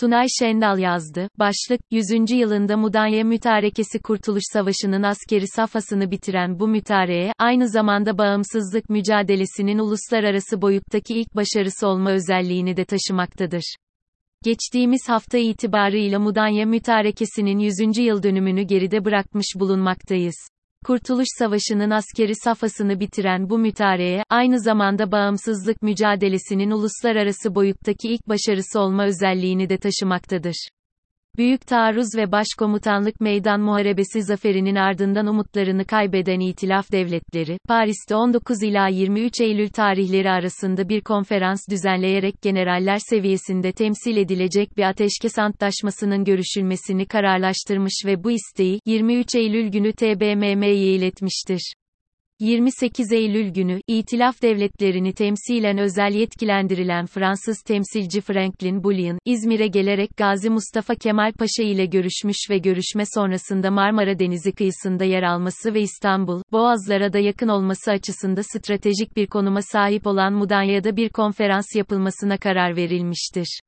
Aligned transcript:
Tunay 0.00 0.26
Şendal 0.38 0.78
yazdı. 0.78 1.28
Başlık, 1.38 1.80
100. 1.90 2.30
yılında 2.30 2.76
Mudanya 2.76 3.24
Mütarekesi 3.24 3.98
Kurtuluş 3.98 4.42
Savaşı'nın 4.52 5.02
askeri 5.02 5.44
safhasını 5.48 6.10
bitiren 6.10 6.58
bu 6.58 6.68
mütareğe, 6.68 7.32
aynı 7.38 7.68
zamanda 7.68 8.18
bağımsızlık 8.18 8.90
mücadelesinin 8.90 9.78
uluslararası 9.78 10.62
boyuttaki 10.62 11.14
ilk 11.14 11.36
başarısı 11.36 11.86
olma 11.86 12.10
özelliğini 12.10 12.76
de 12.76 12.84
taşımaktadır. 12.84 13.74
Geçtiğimiz 14.44 15.08
hafta 15.08 15.38
itibarıyla 15.38 16.18
Mudanya 16.18 16.66
Mütarekesi'nin 16.66 17.58
100. 17.58 17.98
yıl 17.98 18.22
dönümünü 18.22 18.62
geride 18.62 19.04
bırakmış 19.04 19.46
bulunmaktayız. 19.56 20.34
Kurtuluş 20.86 21.26
Savaşı'nın 21.38 21.90
askeri 21.90 22.34
safhasını 22.34 23.00
bitiren 23.00 23.50
bu 23.50 23.58
mütareğe, 23.58 24.24
aynı 24.28 24.60
zamanda 24.60 25.12
bağımsızlık 25.12 25.82
mücadelesinin 25.82 26.70
uluslararası 26.70 27.54
boyuttaki 27.54 28.08
ilk 28.08 28.28
başarısı 28.28 28.80
olma 28.80 29.04
özelliğini 29.04 29.68
de 29.68 29.78
taşımaktadır. 29.78 30.68
Büyük 31.36 31.66
taarruz 31.66 32.08
ve 32.16 32.32
başkomutanlık 32.32 33.20
meydan 33.20 33.60
muharebesi 33.60 34.22
zaferinin 34.22 34.74
ardından 34.74 35.26
umutlarını 35.26 35.84
kaybeden 35.84 36.40
İtilaf 36.40 36.92
devletleri, 36.92 37.58
Paris'te 37.68 38.14
19 38.14 38.62
ila 38.62 38.88
23 38.88 39.40
Eylül 39.40 39.68
tarihleri 39.68 40.30
arasında 40.30 40.88
bir 40.88 41.00
konferans 41.00 41.60
düzenleyerek 41.70 42.42
generaller 42.42 42.98
seviyesinde 42.98 43.72
temsil 43.72 44.16
edilecek 44.16 44.76
bir 44.76 44.82
ateşkes 44.82 45.38
antlaşmasının 45.38 46.24
görüşülmesini 46.24 47.06
kararlaştırmış 47.06 48.02
ve 48.06 48.24
bu 48.24 48.30
isteği, 48.30 48.80
23 48.86 49.34
Eylül 49.34 49.68
günü 49.68 49.92
TBMM'ye 49.92 50.94
iletmiştir. 50.94 51.74
28 52.40 53.12
Eylül 53.12 53.48
günü, 53.48 53.80
İtilaf 53.86 54.42
devletlerini 54.42 55.12
temsilen 55.12 55.78
özel 55.78 56.12
yetkilendirilen 56.12 57.06
Fransız 57.06 57.62
temsilci 57.66 58.20
Franklin 58.20 58.84
Bullion, 58.84 59.18
İzmir'e 59.24 59.66
gelerek 59.66 60.16
Gazi 60.16 60.50
Mustafa 60.50 60.94
Kemal 60.94 61.32
Paşa 61.32 61.62
ile 61.62 61.86
görüşmüş 61.86 62.36
ve 62.50 62.58
görüşme 62.58 63.04
sonrasında 63.14 63.70
Marmara 63.70 64.18
Denizi 64.18 64.52
kıyısında 64.52 65.04
yer 65.04 65.22
alması 65.22 65.74
ve 65.74 65.80
İstanbul, 65.80 66.42
Boğazlara 66.52 67.12
da 67.12 67.18
yakın 67.18 67.48
olması 67.48 67.90
açısında 67.90 68.42
stratejik 68.42 69.16
bir 69.16 69.26
konuma 69.26 69.62
sahip 69.62 70.06
olan 70.06 70.32
Mudanya'da 70.32 70.96
bir 70.96 71.08
konferans 71.08 71.66
yapılmasına 71.76 72.38
karar 72.38 72.76
verilmiştir. 72.76 73.60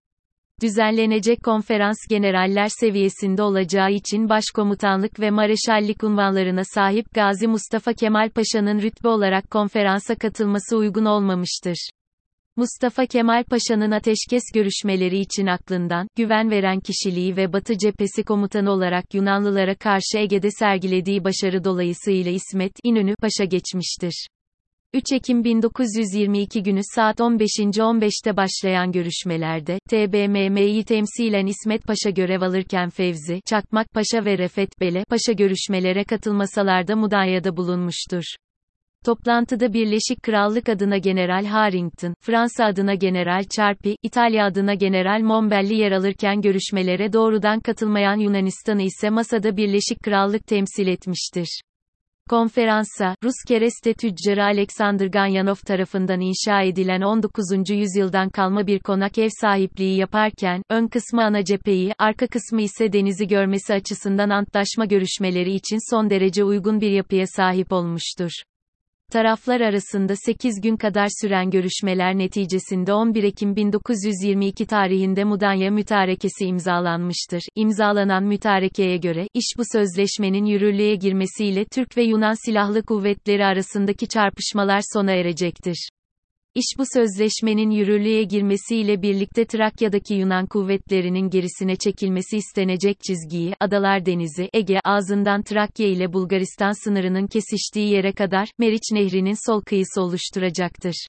Düzenlenecek 0.62 1.42
konferans 1.44 1.96
generaller 2.10 2.68
seviyesinde 2.68 3.42
olacağı 3.42 3.92
için 3.92 4.28
başkomutanlık 4.28 5.20
ve 5.20 5.30
mareşallik 5.30 6.04
unvanlarına 6.04 6.62
sahip 6.64 7.14
Gazi 7.14 7.46
Mustafa 7.46 7.92
Kemal 7.92 8.30
Paşa'nın 8.30 8.82
rütbe 8.82 9.08
olarak 9.08 9.50
konferansa 9.50 10.14
katılması 10.14 10.76
uygun 10.76 11.04
olmamıştır. 11.04 11.90
Mustafa 12.56 13.06
Kemal 13.06 13.44
Paşa'nın 13.44 13.90
ateşkes 13.90 14.42
görüşmeleri 14.54 15.18
için 15.18 15.46
aklından, 15.46 16.08
güven 16.16 16.50
veren 16.50 16.80
kişiliği 16.80 17.36
ve 17.36 17.52
Batı 17.52 17.78
cephesi 17.78 18.22
komutanı 18.22 18.70
olarak 18.70 19.14
Yunanlılara 19.14 19.74
karşı 19.74 20.18
Ege'de 20.18 20.50
sergilediği 20.50 21.24
başarı 21.24 21.64
dolayısıyla 21.64 22.30
İsmet 22.30 22.72
İnönü 22.84 23.14
Paşa 23.16 23.44
geçmiştir. 23.44 24.26
3 24.94 25.12
Ekim 25.12 25.44
1922 25.44 26.62
günü 26.62 26.80
saat 26.94 27.20
15.15'te 27.20 28.36
başlayan 28.36 28.92
görüşmelerde, 28.92 29.78
TBMM'yi 29.90 30.84
temsilen 30.84 31.46
İsmet 31.46 31.82
Paşa 31.84 32.10
görev 32.10 32.42
alırken 32.42 32.90
Fevzi, 32.90 33.40
Çakmak 33.46 33.86
Paşa 33.94 34.24
ve 34.24 34.38
Refet 34.38 34.80
Bele, 34.80 35.04
Paşa 35.04 35.32
görüşmelere 35.32 36.04
katılmasalar 36.04 36.88
da 36.88 36.96
Mudanya'da 36.96 37.56
bulunmuştur. 37.56 38.22
Toplantıda 39.04 39.72
Birleşik 39.72 40.22
Krallık 40.22 40.68
adına 40.68 40.98
General 40.98 41.44
Harrington, 41.44 42.14
Fransa 42.20 42.64
adına 42.64 42.94
General 42.94 43.44
Charpy, 43.56 43.92
İtalya 44.02 44.46
adına 44.46 44.74
General 44.74 45.20
Mombelli 45.20 45.74
yer 45.74 45.92
alırken 45.92 46.40
görüşmelere 46.40 47.12
doğrudan 47.12 47.60
katılmayan 47.60 48.16
Yunanistan'ı 48.16 48.82
ise 48.82 49.10
masada 49.10 49.56
Birleşik 49.56 50.02
Krallık 50.02 50.46
temsil 50.46 50.86
etmiştir. 50.86 51.60
Konferansa, 52.30 53.16
Rus 53.24 53.34
kereste 53.48 53.94
tüccarı 53.94 54.44
Alexander 54.44 55.06
Ganyanov 55.06 55.54
tarafından 55.54 56.20
inşa 56.20 56.62
edilen 56.62 57.00
19. 57.00 57.70
yüzyıldan 57.70 58.30
kalma 58.30 58.66
bir 58.66 58.80
konak 58.80 59.18
ev 59.18 59.28
sahipliği 59.40 59.98
yaparken, 59.98 60.62
ön 60.70 60.88
kısmı 60.88 61.24
ana 61.24 61.44
cepheyi, 61.44 61.92
arka 61.98 62.26
kısmı 62.26 62.62
ise 62.62 62.92
denizi 62.92 63.26
görmesi 63.26 63.74
açısından 63.74 64.30
antlaşma 64.30 64.84
görüşmeleri 64.84 65.54
için 65.54 65.94
son 65.94 66.10
derece 66.10 66.44
uygun 66.44 66.80
bir 66.80 66.90
yapıya 66.90 67.26
sahip 67.26 67.72
olmuştur. 67.72 68.30
Taraflar 69.12 69.60
arasında 69.60 70.14
8 70.16 70.60
gün 70.60 70.76
kadar 70.76 71.08
süren 71.20 71.50
görüşmeler 71.50 72.18
neticesinde 72.18 72.92
11 72.92 73.24
Ekim 73.24 73.56
1922 73.56 74.66
tarihinde 74.66 75.24
Mudanya 75.24 75.70
Mütarekesi 75.70 76.44
imzalanmıştır. 76.44 77.42
İmzalanan 77.54 78.24
mütarekeye 78.24 78.96
göre, 78.96 79.28
iş 79.34 79.54
bu 79.58 79.62
sözleşmenin 79.72 80.44
yürürlüğe 80.44 80.94
girmesiyle 80.94 81.64
Türk 81.64 81.96
ve 81.96 82.02
Yunan 82.02 82.46
Silahlı 82.46 82.82
Kuvvetleri 82.82 83.44
arasındaki 83.44 84.08
çarpışmalar 84.08 84.80
sona 84.92 85.12
erecektir. 85.12 85.88
İş 86.54 86.64
bu 86.78 86.84
sözleşmenin 86.94 87.70
yürürlüğe 87.70 88.22
girmesiyle 88.24 89.02
birlikte 89.02 89.44
Trakya'daki 89.44 90.14
Yunan 90.14 90.46
kuvvetlerinin 90.46 91.30
gerisine 91.30 91.76
çekilmesi 91.76 92.36
istenecek 92.36 93.00
çizgiyi, 93.00 93.54
Adalar 93.60 94.06
Denizi, 94.06 94.48
Ege 94.52 94.80
ağzından 94.84 95.42
Trakya 95.42 95.86
ile 95.86 96.12
Bulgaristan 96.12 96.84
sınırının 96.84 97.26
kesiştiği 97.26 97.88
yere 97.92 98.12
kadar, 98.12 98.48
Meriç 98.58 98.92
Nehri'nin 98.92 99.50
sol 99.50 99.60
kıyısı 99.62 100.02
oluşturacaktır. 100.02 101.06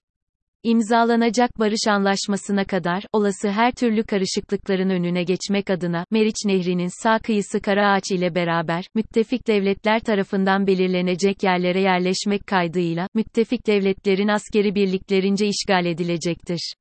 İmzalanacak 0.66 1.60
barış 1.60 1.88
anlaşmasına 1.88 2.66
kadar, 2.66 3.04
olası 3.14 3.50
her 3.52 3.72
türlü 3.72 4.04
karışıklıkların 4.04 4.90
önüne 4.90 5.24
geçmek 5.24 5.70
adına, 5.70 6.06
Meriç 6.12 6.46
Nehri'nin 6.46 7.04
sağ 7.04 7.20
kıyısı 7.20 7.62
Karaağaç 7.62 8.12
ile 8.12 8.36
beraber, 8.36 8.86
müttefik 8.96 9.48
devletler 9.48 10.00
tarafından 10.00 10.68
belirlenecek 10.68 11.44
yerlere 11.44 11.82
yerleşmek 11.82 12.48
kaydıyla, 12.48 13.08
müttefik 13.14 13.68
devletlerin 13.68 14.28
askeri 14.28 14.76
birliklerince 14.76 15.48
işgal 15.48 15.86
edilecektir. 15.86 16.74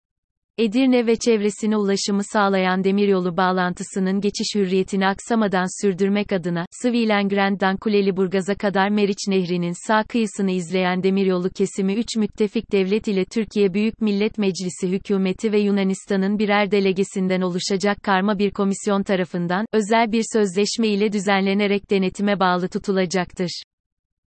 Edirne 0.58 1.06
ve 1.06 1.16
çevresine 1.16 1.76
ulaşımı 1.76 2.22
sağlayan 2.24 2.84
demiryolu 2.84 3.36
bağlantısının 3.36 4.20
geçiş 4.20 4.54
hürriyetini 4.54 5.06
aksamadan 5.06 5.82
sürdürmek 5.82 6.32
adına, 6.32 6.66
Svilengrend'dan 6.70 7.76
Kuleliburgaz'a 7.76 8.54
kadar 8.54 8.88
Meriç 8.88 9.28
Nehri'nin 9.28 9.86
sağ 9.86 10.02
kıyısını 10.02 10.50
izleyen 10.50 11.02
demiryolu 11.02 11.50
kesimi 11.50 11.94
3 11.94 12.16
müttefik 12.16 12.72
devlet 12.72 13.08
ile 13.08 13.24
Türkiye 13.24 13.74
Büyük 13.74 14.00
Millet 14.00 14.38
Meclisi 14.38 14.88
hükümeti 14.88 15.52
ve 15.52 15.60
Yunanistan'ın 15.60 16.38
birer 16.38 16.70
delegesinden 16.70 17.40
oluşacak 17.40 18.02
karma 18.02 18.38
bir 18.38 18.50
komisyon 18.50 19.02
tarafından, 19.02 19.66
özel 19.72 20.12
bir 20.12 20.24
sözleşme 20.32 20.88
ile 20.88 21.12
düzenlenerek 21.12 21.90
denetime 21.90 22.40
bağlı 22.40 22.68
tutulacaktır. 22.68 23.62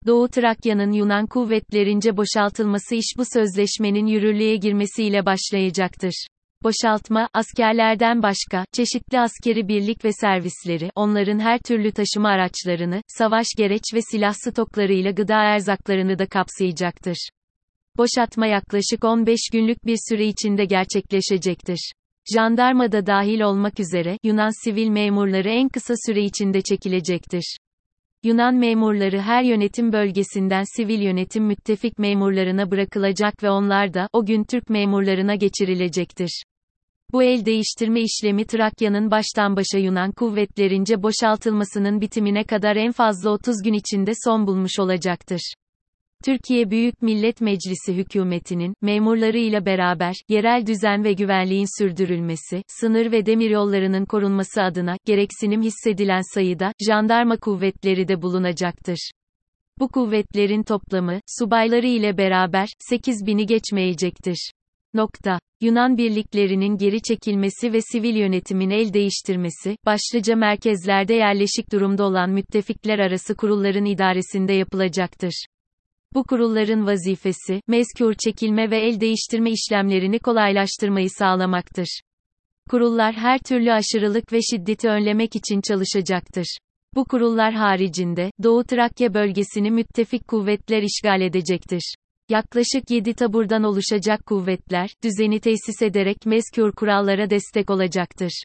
Doğu 0.08 0.28
Trakya'nın 0.30 0.92
Yunan 0.92 1.28
kuvvetlerince 1.28 2.18
boşaltılması 2.18 2.96
iş 2.96 3.14
bu 3.18 3.24
sözleşmenin 3.34 4.06
yürürlüğe 4.06 4.56
girmesiyle 4.56 5.26
başlayacaktır. 5.26 6.28
Boşaltma, 6.64 7.30
askerlerden 7.34 8.24
başka, 8.24 8.66
çeşitli 8.72 9.20
askeri 9.20 9.68
birlik 9.68 10.06
ve 10.06 10.12
servisleri, 10.14 10.92
onların 10.96 11.40
her 11.40 11.60
türlü 11.60 11.92
taşıma 11.92 12.30
araçlarını, 12.30 13.02
savaş 13.08 13.48
gereç 13.58 13.84
ve 13.94 14.00
silah 14.12 14.34
stoklarıyla 14.34 15.12
gıda 15.12 15.36
erzaklarını 15.36 16.20
da 16.20 16.26
kapsayacaktır. 16.26 17.30
Boşaltma 17.98 18.48
yaklaşık 18.48 19.04
15 19.04 19.40
günlük 19.54 19.86
bir 19.86 19.98
süre 20.10 20.28
içinde 20.28 20.66
gerçekleşecektir. 20.66 21.92
Jandarma 22.34 22.92
da 22.92 23.06
dahil 23.06 23.42
olmak 23.42 23.80
üzere, 23.80 24.18
Yunan 24.24 24.64
sivil 24.64 24.88
memurları 24.88 25.50
en 25.50 25.70
kısa 25.70 25.94
süre 26.06 26.24
içinde 26.24 26.62
çekilecektir. 26.62 27.58
Yunan 28.26 28.56
memurları 28.56 29.22
her 29.22 29.44
yönetim 29.44 29.94
bölgesinden 29.94 30.64
sivil 30.76 31.02
yönetim 31.02 31.46
müttefik 31.46 32.00
memurlarına 32.00 32.72
bırakılacak 32.72 33.44
ve 33.44 33.50
onlar 33.50 33.94
da, 33.94 34.10
o 34.14 34.26
gün 34.26 34.44
Türk 34.44 34.70
memurlarına 34.70 35.36
geçirilecektir. 35.36 36.44
Bu 37.12 37.24
el 37.24 37.46
değiştirme 37.46 38.02
işlemi 38.02 38.46
Trakya'nın 38.46 39.12
baştan 39.12 39.56
başa 39.56 39.78
Yunan 39.78 40.12
kuvvetlerince 40.12 41.04
boşaltılmasının 41.04 42.02
bitimine 42.02 42.44
kadar 42.44 42.76
en 42.76 42.92
fazla 42.92 43.30
30 43.30 43.64
gün 43.64 43.74
içinde 43.74 44.12
son 44.24 44.48
bulmuş 44.48 44.80
olacaktır. 44.80 45.54
Türkiye 46.26 46.70
Büyük 46.70 47.02
Millet 47.02 47.42
Meclisi 47.42 47.94
hükümetinin, 47.94 48.74
memurlarıyla 48.82 49.66
beraber, 49.66 50.16
yerel 50.30 50.66
düzen 50.66 51.04
ve 51.04 51.14
güvenliğin 51.14 51.80
sürdürülmesi, 51.80 52.64
sınır 52.68 53.12
ve 53.12 53.26
demiryollarının 53.26 54.06
korunması 54.06 54.62
adına, 54.62 54.98
gereksinim 55.06 55.62
hissedilen 55.62 56.34
sayıda, 56.34 56.72
jandarma 56.88 57.38
kuvvetleri 57.38 58.08
de 58.08 58.22
bulunacaktır. 58.22 59.12
Bu 59.80 59.88
kuvvetlerin 59.88 60.64
toplamı, 60.64 61.20
subayları 61.40 61.88
ile 61.88 62.18
beraber, 62.18 62.68
8 62.80 63.26
bini 63.26 63.46
geçmeyecektir. 63.46 64.52
Nokta. 64.94 65.40
Yunan 65.62 65.98
birliklerinin 65.98 66.78
geri 66.78 67.02
çekilmesi 67.02 67.74
ve 67.74 67.82
sivil 67.82 68.16
yönetimin 68.16 68.70
el 68.70 68.94
değiştirmesi, 68.94 69.78
başlıca 69.86 70.36
merkezlerde 70.36 71.14
yerleşik 71.14 71.72
durumda 71.72 72.04
olan 72.04 72.30
müttefikler 72.30 73.00
arası 73.00 73.36
kurulların 73.36 73.86
idaresinde 73.86 74.54
yapılacaktır. 74.54 75.46
Bu 76.16 76.24
kurulların 76.24 76.88
vazifesi, 76.88 77.62
mezkür 77.68 78.14
çekilme 78.14 78.72
ve 78.72 78.78
el 78.78 79.00
değiştirme 79.00 79.52
işlemlerini 79.52 80.20
kolaylaştırmayı 80.20 81.10
sağlamaktır. 81.10 82.00
Kurullar 82.70 83.14
her 83.14 83.40
türlü 83.40 83.72
aşırılık 83.72 84.34
ve 84.34 84.40
şiddeti 84.42 84.90
önlemek 84.90 85.36
için 85.36 85.62
çalışacaktır. 85.62 86.58
Bu 86.96 87.06
kurullar 87.06 87.54
haricinde, 87.54 88.32
Doğu 88.44 88.64
Trakya 88.64 89.14
bölgesini 89.14 89.72
müttefik 89.72 90.28
kuvvetler 90.28 90.84
işgal 90.84 91.22
edecektir. 91.22 91.96
Yaklaşık 92.30 92.92
7 92.92 93.14
taburdan 93.14 93.64
oluşacak 93.64 94.26
kuvvetler, 94.26 94.90
düzeni 95.04 95.40
tesis 95.40 95.82
ederek 95.82 96.26
mezkür 96.26 96.72
kurallara 96.72 97.30
destek 97.30 97.70
olacaktır. 97.70 98.44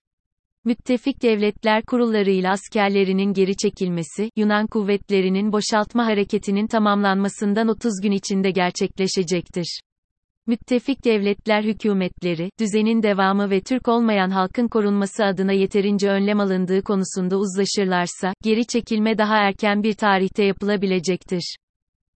Müttefik 0.64 1.22
devletler 1.22 1.82
kurullarıyla 1.82 2.50
askerlerinin 2.50 3.32
geri 3.32 3.56
çekilmesi, 3.56 4.30
Yunan 4.36 4.66
kuvvetlerinin 4.66 5.52
boşaltma 5.52 6.06
hareketinin 6.06 6.66
tamamlanmasından 6.66 7.68
30 7.68 7.92
gün 8.02 8.12
içinde 8.12 8.50
gerçekleşecektir. 8.50 9.80
Müttefik 10.46 11.04
devletler 11.04 11.62
hükümetleri, 11.62 12.50
düzenin 12.60 13.02
devamı 13.02 13.50
ve 13.50 13.60
Türk 13.60 13.88
olmayan 13.88 14.30
halkın 14.30 14.68
korunması 14.68 15.24
adına 15.24 15.52
yeterince 15.52 16.08
önlem 16.08 16.40
alındığı 16.40 16.82
konusunda 16.82 17.36
uzlaşırlarsa, 17.36 18.34
geri 18.42 18.66
çekilme 18.66 19.18
daha 19.18 19.36
erken 19.36 19.82
bir 19.82 19.94
tarihte 19.94 20.44
yapılabilecektir. 20.44 21.56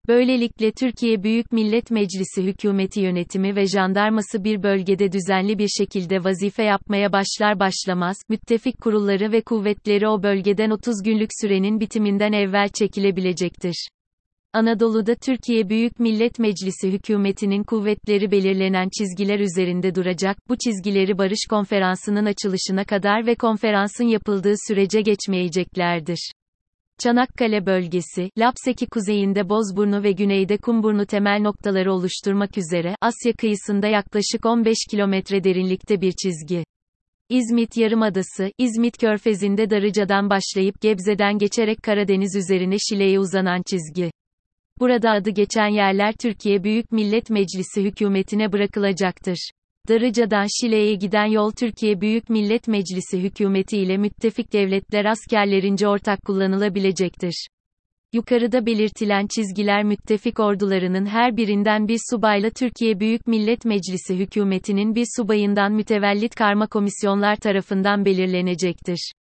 Böylelikle 0.08 0.72
Türkiye 0.72 1.22
Büyük 1.22 1.52
Millet 1.52 1.90
Meclisi 1.90 2.42
hükümeti 2.42 3.00
yönetimi 3.00 3.56
ve 3.56 3.66
jandarması 3.66 4.44
bir 4.44 4.62
bölgede 4.62 5.12
düzenli 5.12 5.58
bir 5.58 5.68
şekilde 5.68 6.24
vazife 6.24 6.62
yapmaya 6.62 7.12
başlar 7.12 7.60
başlamaz, 7.60 8.16
müttefik 8.28 8.80
kurulları 8.80 9.32
ve 9.32 9.40
kuvvetleri 9.40 10.08
o 10.08 10.22
bölgeden 10.22 10.70
30 10.70 11.02
günlük 11.04 11.30
sürenin 11.40 11.80
bitiminden 11.80 12.32
evvel 12.32 12.68
çekilebilecektir. 12.68 13.88
Anadolu'da 14.52 15.14
Türkiye 15.14 15.68
Büyük 15.68 16.00
Millet 16.00 16.38
Meclisi 16.38 16.92
hükümetinin 16.92 17.62
kuvvetleri 17.62 18.30
belirlenen 18.30 18.88
çizgiler 18.98 19.40
üzerinde 19.40 19.94
duracak, 19.94 20.36
bu 20.48 20.56
çizgileri 20.56 21.18
barış 21.18 21.46
konferansının 21.50 22.26
açılışına 22.26 22.84
kadar 22.84 23.26
ve 23.26 23.34
konferansın 23.34 24.04
yapıldığı 24.04 24.54
sürece 24.68 25.00
geçmeyeceklerdir. 25.00 26.32
Çanakkale 27.04 27.66
bölgesi, 27.66 28.30
Lapseki 28.38 28.86
kuzeyinde 28.86 29.48
Bozburnu 29.48 30.02
ve 30.02 30.12
güneyde 30.12 30.56
Kumburnu 30.56 31.06
temel 31.06 31.40
noktaları 31.40 31.92
oluşturmak 31.92 32.58
üzere, 32.58 32.96
Asya 33.00 33.32
kıyısında 33.32 33.86
yaklaşık 33.86 34.46
15 34.46 34.76
kilometre 34.90 35.44
derinlikte 35.44 36.00
bir 36.00 36.12
çizgi. 36.22 36.64
İzmit 37.28 37.76
Yarımadası, 37.76 38.50
İzmit 38.58 38.98
Körfezi'nde 38.98 39.70
Darıca'dan 39.70 40.30
başlayıp 40.30 40.80
Gebze'den 40.80 41.38
geçerek 41.38 41.82
Karadeniz 41.82 42.36
üzerine 42.36 42.76
Şile'ye 42.78 43.18
uzanan 43.18 43.62
çizgi. 43.66 44.10
Burada 44.80 45.10
adı 45.10 45.30
geçen 45.30 45.68
yerler 45.68 46.14
Türkiye 46.20 46.64
Büyük 46.64 46.92
Millet 46.92 47.30
Meclisi 47.30 47.82
hükümetine 47.82 48.52
bırakılacaktır. 48.52 49.50
Darıca'dan 49.88 50.46
Şile'ye 50.60 50.94
giden 50.94 51.24
yol 51.24 51.50
Türkiye 51.50 52.00
Büyük 52.00 52.30
Millet 52.30 52.68
Meclisi 52.68 53.22
hükümeti 53.22 53.78
ile 53.78 53.96
müttefik 53.96 54.52
devletler 54.52 55.04
askerlerince 55.04 55.88
ortak 55.88 56.22
kullanılabilecektir. 56.22 57.46
Yukarıda 58.12 58.66
belirtilen 58.66 59.26
çizgiler 59.26 59.84
müttefik 59.84 60.40
ordularının 60.40 61.06
her 61.06 61.36
birinden 61.36 61.88
bir 61.88 61.98
subayla 62.10 62.50
Türkiye 62.50 63.00
Büyük 63.00 63.26
Millet 63.26 63.64
Meclisi 63.64 64.18
hükümetinin 64.18 64.94
bir 64.94 65.06
subayından 65.16 65.72
mütevellit 65.72 66.34
karma 66.34 66.66
komisyonlar 66.66 67.36
tarafından 67.36 68.04
belirlenecektir. 68.04 69.12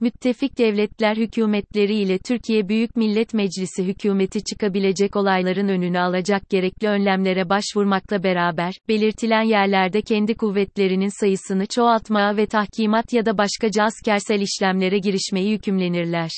Müttefik 0.00 0.58
devletler 0.58 1.16
hükümetleri 1.16 1.94
ile 1.94 2.18
Türkiye 2.18 2.68
Büyük 2.68 2.96
Millet 2.96 3.34
Meclisi 3.34 3.84
hükümeti 3.84 4.44
çıkabilecek 4.44 5.16
olayların 5.16 5.68
önünü 5.68 5.98
alacak 5.98 6.50
gerekli 6.50 6.88
önlemlere 6.88 7.48
başvurmakla 7.48 8.22
beraber, 8.22 8.74
belirtilen 8.88 9.42
yerlerde 9.42 10.02
kendi 10.02 10.34
kuvvetlerinin 10.34 11.20
sayısını 11.20 11.66
çoğaltmaya 11.66 12.36
ve 12.36 12.46
tahkimat 12.46 13.12
ya 13.12 13.26
da 13.26 13.38
başkaca 13.38 13.84
askersel 13.84 14.40
işlemlere 14.40 14.98
girişmeyi 14.98 15.50
yükümlenirler. 15.50 16.30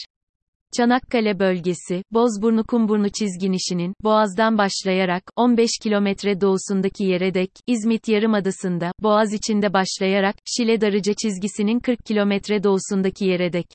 Çanakkale 0.77 1.39
bölgesi, 1.39 2.03
Bozburnu-Kumburnu 2.11 3.09
çizginişinin, 3.11 3.95
Boğaz'dan 4.03 4.59
başlayarak, 4.59 5.23
15 5.37 5.71
kilometre 5.83 6.41
doğusundaki 6.41 7.05
yere 7.05 7.35
dek, 7.35 7.51
İzmit 7.67 8.09
Yarımadası'nda, 8.09 8.93
Boğaz 9.03 9.33
içinde 9.33 9.73
başlayarak, 9.73 10.37
Şile-Darıca 10.45 11.15
çizgisinin 11.23 11.81
40 11.81 12.07
kilometre 12.07 12.63
doğusundaki 12.63 13.25
yere 13.25 13.53
dek. 13.53 13.67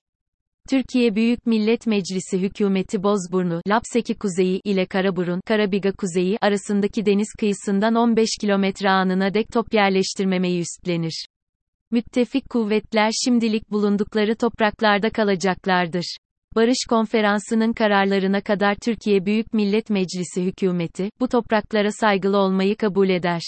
Türkiye 0.69 1.15
Büyük 1.15 1.45
Millet 1.45 1.87
Meclisi 1.87 2.39
hükümeti 2.39 3.03
Bozburnu, 3.03 3.61
Lapseki 3.67 4.15
kuzeyi 4.15 4.61
ile 4.63 4.85
Karaburun, 4.85 5.41
Karabiga 5.47 5.91
kuzeyi 5.91 6.37
arasındaki 6.41 7.05
deniz 7.05 7.33
kıyısından 7.39 7.95
15 7.95 8.29
kilometre 8.41 8.89
anına 8.89 9.33
dek 9.33 9.47
top 9.53 9.73
yerleştirmemeyi 9.73 10.61
üstlenir. 10.61 11.25
Müttefik 11.91 12.49
kuvvetler 12.49 13.11
şimdilik 13.25 13.71
bulundukları 13.71 14.35
topraklarda 14.35 15.09
kalacaklardır. 15.09 16.17
Barış 16.55 16.77
Konferansı'nın 16.89 17.73
kararlarına 17.73 18.41
kadar 18.41 18.75
Türkiye 18.75 19.25
Büyük 19.25 19.53
Millet 19.53 19.89
Meclisi 19.89 20.43
hükümeti, 20.43 21.09
bu 21.19 21.27
topraklara 21.27 21.91
saygılı 21.91 22.37
olmayı 22.37 22.75
kabul 22.75 23.09
eder. 23.09 23.41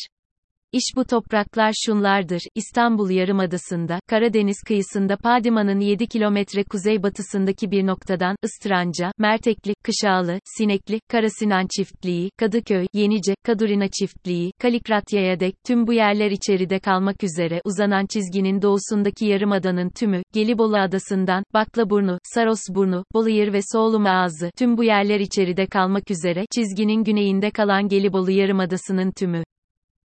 İş 0.73 0.83
bu 0.95 1.05
topraklar 1.05 1.73
şunlardır, 1.85 2.41
İstanbul 2.55 3.09
Yarımadası'nda, 3.09 3.99
Karadeniz 4.09 4.57
kıyısında 4.67 5.17
Padiman'ın 5.17 5.79
7 5.79 6.07
kilometre 6.07 6.63
kuzeybatısındaki 6.63 7.71
bir 7.71 7.87
noktadan, 7.87 8.35
Istranca, 8.43 9.11
Mertekli, 9.17 9.73
Kışağlı, 9.83 10.39
Sinekli, 10.57 10.99
Karasinan 11.11 11.67
çiftliği, 11.77 12.29
Kadıköy, 12.37 12.85
Yenice, 12.93 13.35
Kadurina 13.43 13.87
çiftliği, 13.87 14.51
Kalikratya'ya 14.61 15.39
dek 15.39 15.55
tüm 15.65 15.87
bu 15.87 15.93
yerler 15.93 16.31
içeride 16.31 16.79
kalmak 16.79 17.23
üzere 17.23 17.61
uzanan 17.65 18.05
çizginin 18.05 18.61
doğusundaki 18.61 19.25
yarımadanın 19.25 19.89
tümü, 19.89 20.21
Gelibolu 20.33 20.77
Adası'ndan, 20.77 21.43
Baklaburnu, 21.53 22.19
Sarosburnu, 22.23 23.05
Bolıyır 23.13 23.53
ve 23.53 23.59
Soğlum 23.71 24.05
Ağzı, 24.05 24.51
tüm 24.57 24.77
bu 24.77 24.83
yerler 24.83 25.19
içeride 25.19 25.65
kalmak 25.65 26.11
üzere, 26.11 26.45
çizginin 26.55 27.03
güneyinde 27.03 27.51
kalan 27.51 27.87
Gelibolu 27.87 28.31
Yarımadası'nın 28.31 29.11
tümü. 29.11 29.43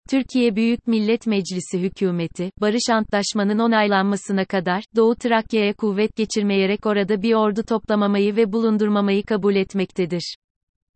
Türkiye 0.09 0.55
Büyük 0.55 0.87
Millet 0.87 1.27
Meclisi 1.27 1.79
hükümeti, 1.79 2.51
Barış 2.61 2.89
Antlaşmanın 2.91 3.59
onaylanmasına 3.59 4.45
kadar, 4.45 4.83
Doğu 4.95 5.15
Trakya'ya 5.15 5.73
kuvvet 5.73 6.15
geçirmeyerek 6.15 6.85
orada 6.85 7.21
bir 7.21 7.33
ordu 7.33 7.63
toplamamayı 7.63 8.35
ve 8.35 8.53
bulundurmamayı 8.53 9.23
kabul 9.23 9.55
etmektedir. 9.55 10.35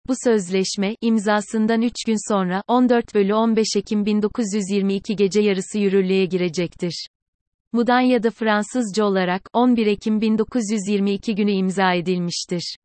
Bu 0.07 0.13
sözleşme, 0.23 0.95
imzasından 1.01 1.81
3 1.81 1.93
gün 2.07 2.33
sonra, 2.33 2.63
14 2.67 3.15
bölü 3.15 3.33
15 3.33 3.67
Ekim 3.77 4.05
1922 4.05 5.15
gece 5.15 5.41
yarısı 5.41 5.79
yürürlüğe 5.79 6.25
girecektir. 6.25 7.07
Mudanya'da 7.71 8.31
Fransızca 8.31 9.05
olarak, 9.05 9.49
11 9.53 9.87
Ekim 9.87 10.21
1922 10.21 11.35
günü 11.35 11.51
imza 11.51 11.93
edilmiştir. 11.93 12.75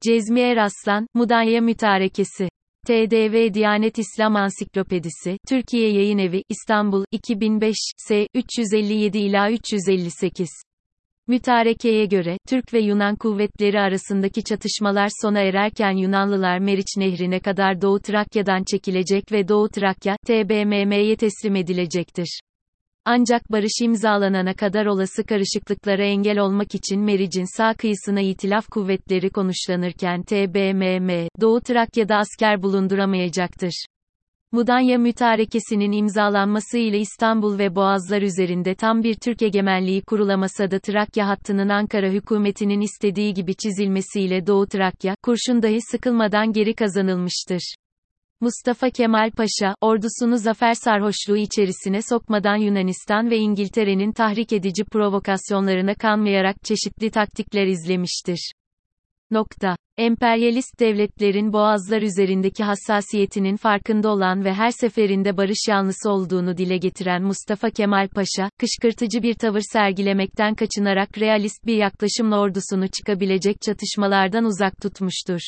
Cezmi 0.00 0.40
Eraslan, 0.40 1.06
Mudanya 1.14 1.60
Mütarekesi 1.60 2.48
TDV 2.86 3.54
Diyanet 3.54 3.98
İslam 3.98 4.36
Ansiklopedisi, 4.36 5.38
Türkiye 5.48 5.92
Yayın 5.92 6.18
Evi, 6.18 6.44
İstanbul, 6.48 7.04
2005, 7.10 7.76
S. 7.96 8.26
357 8.34 9.18
ila 9.18 9.50
358. 9.50 10.48
Mütarekeye 11.26 12.06
göre, 12.06 12.38
Türk 12.48 12.74
ve 12.74 12.80
Yunan 12.80 13.16
kuvvetleri 13.16 13.80
arasındaki 13.80 14.44
çatışmalar 14.44 15.08
sona 15.22 15.40
ererken 15.40 15.92
Yunanlılar 15.92 16.58
Meriç 16.58 16.96
Nehri'ne 16.96 17.40
kadar 17.40 17.82
Doğu 17.82 18.00
Trakya'dan 18.00 18.64
çekilecek 18.70 19.32
ve 19.32 19.48
Doğu 19.48 19.68
Trakya, 19.68 20.16
TBMM'ye 20.26 21.16
teslim 21.16 21.56
edilecektir. 21.56 22.40
Ancak 23.04 23.52
barış 23.52 23.80
imzalanana 23.82 24.54
kadar 24.54 24.86
olası 24.86 25.24
karışıklıklara 25.24 26.04
engel 26.04 26.38
olmak 26.38 26.74
için 26.74 27.00
Meriç'in 27.00 27.56
sağ 27.56 27.74
kıyısına 27.74 28.20
itilaf 28.20 28.68
kuvvetleri 28.68 29.30
konuşlanırken 29.30 30.22
TBMM, 30.22 31.28
Doğu 31.40 31.60
Trakya'da 31.60 32.16
asker 32.16 32.62
bulunduramayacaktır. 32.62 33.84
Mudanya 34.52 34.98
Mütarekesi'nin 34.98 35.92
imzalanması 35.92 36.78
ile 36.78 36.98
İstanbul 36.98 37.58
ve 37.58 37.74
Boğazlar 37.74 38.22
üzerinde 38.22 38.74
tam 38.74 39.02
bir 39.02 39.14
Türk 39.14 39.42
egemenliği 39.42 40.02
kurulamasa 40.02 40.70
da 40.70 40.78
Trakya 40.78 41.28
hattının 41.28 41.68
Ankara 41.68 42.10
hükümetinin 42.10 42.80
istediği 42.80 43.34
gibi 43.34 43.54
çizilmesiyle 43.54 44.46
Doğu 44.46 44.66
Trakya, 44.66 45.16
kurşun 45.22 45.62
dahi 45.62 45.78
sıkılmadan 45.90 46.52
geri 46.52 46.74
kazanılmıştır. 46.74 47.74
Mustafa 48.42 48.90
Kemal 48.90 49.30
Paşa, 49.30 49.74
ordusunu 49.80 50.38
zafer 50.38 50.74
sarhoşluğu 50.74 51.36
içerisine 51.36 52.02
sokmadan 52.02 52.56
Yunanistan 52.56 53.30
ve 53.30 53.38
İngiltere'nin 53.38 54.12
tahrik 54.12 54.52
edici 54.52 54.84
provokasyonlarına 54.84 55.94
kanmayarak 55.94 56.56
çeşitli 56.64 57.10
taktikler 57.10 57.66
izlemiştir. 57.66 58.52
Nokta. 59.30 59.76
Emperyalist 59.96 60.80
devletlerin 60.80 61.52
boğazlar 61.52 62.02
üzerindeki 62.02 62.64
hassasiyetinin 62.64 63.56
farkında 63.56 64.08
olan 64.08 64.44
ve 64.44 64.54
her 64.54 64.70
seferinde 64.70 65.36
barış 65.36 65.68
yanlısı 65.68 66.10
olduğunu 66.10 66.56
dile 66.56 66.76
getiren 66.76 67.22
Mustafa 67.22 67.70
Kemal 67.70 68.08
Paşa, 68.08 68.50
kışkırtıcı 68.58 69.22
bir 69.22 69.34
tavır 69.34 69.62
sergilemekten 69.72 70.54
kaçınarak 70.54 71.18
realist 71.18 71.66
bir 71.66 71.76
yaklaşımla 71.76 72.40
ordusunu 72.40 72.88
çıkabilecek 72.88 73.60
çatışmalardan 73.60 74.44
uzak 74.44 74.82
tutmuştur. 74.82 75.40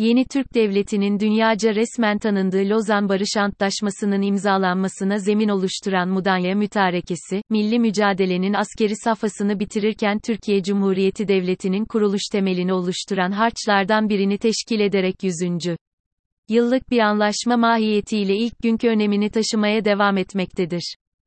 Yeni 0.00 0.24
Türk 0.24 0.54
Devleti'nin 0.54 1.20
dünyaca 1.20 1.74
resmen 1.74 2.18
tanındığı 2.18 2.68
Lozan 2.68 3.08
Barış 3.08 3.36
Antlaşması'nın 3.36 4.22
imzalanmasına 4.22 5.18
zemin 5.18 5.48
oluşturan 5.48 6.08
Mudanya 6.08 6.54
Mütarekesi, 6.54 7.42
milli 7.50 7.78
mücadelenin 7.78 8.54
askeri 8.54 8.96
safhasını 8.96 9.60
bitirirken 9.60 10.18
Türkiye 10.18 10.62
Cumhuriyeti 10.62 11.28
Devleti'nin 11.28 11.84
kuruluş 11.84 12.22
temelini 12.32 12.72
oluşturan 12.72 13.30
harçlardan 13.30 14.08
birini 14.08 14.38
teşkil 14.38 14.80
ederek 14.80 15.14
100. 15.22 15.36
yıllık 16.48 16.90
bir 16.90 16.98
anlaşma 16.98 17.56
mahiyetiyle 17.56 18.36
ilk 18.36 18.58
günkü 18.62 18.88
önemini 18.88 19.30
taşımaya 19.30 19.84
devam 19.84 20.16
etmektedir. 20.16 20.94